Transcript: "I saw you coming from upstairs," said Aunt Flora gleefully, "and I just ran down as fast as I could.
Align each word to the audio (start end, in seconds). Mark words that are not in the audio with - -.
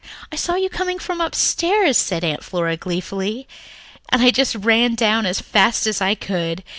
"I 0.31 0.35
saw 0.35 0.55
you 0.55 0.67
coming 0.67 0.97
from 0.97 1.21
upstairs," 1.21 1.95
said 1.95 2.23
Aunt 2.23 2.43
Flora 2.43 2.75
gleefully, 2.75 3.47
"and 4.09 4.19
I 4.23 4.31
just 4.31 4.55
ran 4.55 4.95
down 4.95 5.27
as 5.27 5.39
fast 5.39 5.85
as 5.85 6.01
I 6.01 6.15
could. 6.15 6.63